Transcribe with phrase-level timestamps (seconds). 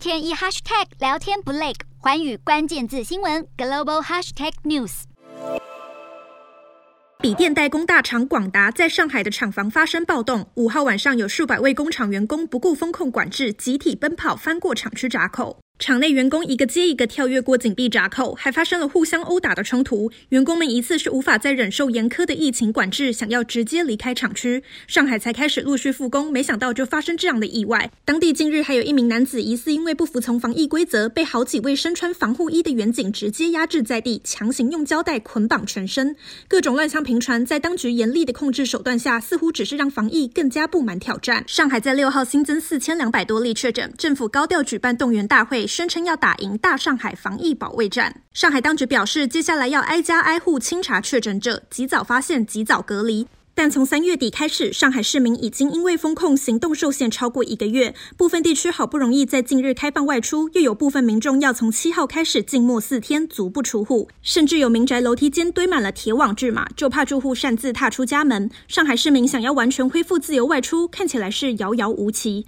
[0.00, 5.02] 天一 hashtag 聊天不累，环宇关键字新闻 global hashtag news。
[7.18, 15.58] 笔电代工大厂广达在上海的厂房发生暴动，五号晚上有数百位工厂员工不顾风控管制，集体奔跑翻过厂区闸口。
[15.80, 20.12] 厂内员工一个接一个跳跃过紧闭闸口，还发生了互相殴打的冲突。
[20.28, 24.62] 员工们疑似是无法再忍受严苛的疫情管制，想要直接离开厂区。
[24.86, 27.90] 上海才开始陆续复工，没想到就发生这样的意外。
[28.04, 36.14] 当地近日还有一名男子疑似因为不服从防疫规则，被好几位身穿防护衣的员警直接压制在地，强行用胶带捆绑全身。
[36.46, 41.42] 各种乱象频传，在当局严厉的控制手段下，似乎只是让防疫更加布满挑战。
[41.46, 45.66] 上海在六号新增四千两百多例确诊，政府高调举办动员大会。
[45.70, 48.22] 声称要打赢大上海防疫保卫战。
[48.34, 53.28] 上海当局表示，接下来要挨家挨户清查确诊者，及早发现，及早隔离。
[53.52, 68.48] 但从三月底开始，上海市民已经因为封控行动受限超过一个月，部分地区好不容易在近日开放外出，又有部分民众要从七号开始静默四天，足不出户，甚至有民宅楼梯间堆满了铁网巨码，就怕住户擅自踏出家门。
[68.66, 72.46] 上海市民想要完全恢复自由外出，看起来是遥遥无期。